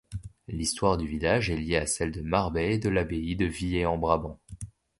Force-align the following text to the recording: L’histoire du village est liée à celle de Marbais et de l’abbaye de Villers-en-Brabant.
L’histoire 0.47 0.97
du 0.97 1.05
village 1.05 1.51
est 1.51 1.57
liée 1.57 1.77
à 1.77 1.85
celle 1.85 2.11
de 2.11 2.21
Marbais 2.21 2.73
et 2.73 2.79
de 2.79 2.89
l’abbaye 2.89 3.35
de 3.35 3.45
Villers-en-Brabant. 3.45 4.39